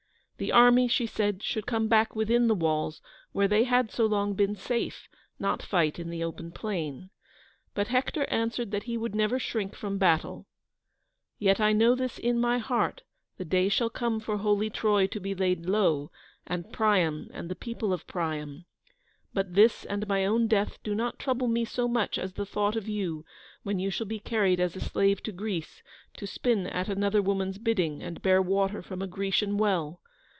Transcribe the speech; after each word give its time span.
The 0.37 0.51
army 0.51 0.87
she 0.87 1.05
said, 1.05 1.43
should 1.43 1.67
come 1.67 1.87
back 1.87 2.15
within 2.15 2.47
the 2.47 2.55
walls, 2.55 2.99
where 3.31 3.47
they 3.47 3.63
had 3.65 3.91
so 3.91 4.07
long 4.07 4.33
been 4.33 4.55
safe, 4.55 5.07
not 5.37 5.61
fight 5.61 5.99
in 5.99 6.09
the 6.09 6.23
open 6.23 6.51
plain. 6.51 7.11
But 7.75 7.89
Hector 7.89 8.27
answered 8.27 8.71
that 8.71 8.85
he 8.85 8.97
would 8.97 9.13
never 9.13 9.37
shrink 9.37 9.75
from 9.75 9.99
battle, 9.99 10.47
"yet 11.37 11.59
I 11.61 11.73
know 11.73 11.93
this 11.93 12.17
in 12.17 12.39
my 12.39 12.57
heart, 12.57 13.03
the 13.37 13.45
day 13.45 13.69
shall 13.69 13.91
come 13.91 14.19
for 14.19 14.37
holy 14.37 14.71
Troy 14.71 15.05
to 15.05 15.19
be 15.19 15.35
laid 15.35 15.67
low, 15.67 16.09
and 16.47 16.73
Priam 16.73 17.29
and 17.31 17.47
the 17.47 17.53
people 17.55 17.93
of 17.93 18.07
Priam. 18.07 18.65
But 19.35 19.53
this 19.53 19.85
and 19.85 20.07
my 20.07 20.25
own 20.25 20.47
death 20.47 20.81
do 20.81 20.95
not 20.95 21.19
trouble 21.19 21.49
me 21.49 21.65
so 21.65 21.87
much 21.87 22.17
as 22.17 22.33
the 22.33 22.47
thought 22.47 22.75
of 22.75 22.89
you, 22.89 23.25
when 23.61 23.77
you 23.77 23.91
shall 23.91 24.07
be 24.07 24.17
carried 24.17 24.59
as 24.59 24.75
a 24.75 24.79
slave 24.81 25.21
to 25.21 25.31
Greece, 25.31 25.83
to 26.17 26.25
spin 26.25 26.65
at 26.65 26.89
another 26.89 27.21
woman's 27.21 27.59
bidding, 27.59 28.01
and 28.01 28.23
bear 28.23 28.41
water 28.41 28.81
from 28.81 29.03
a 29.03 29.07
Grecian 29.07 29.59
well. 29.59 29.99